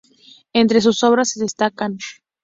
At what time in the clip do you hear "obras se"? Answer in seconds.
1.03-1.41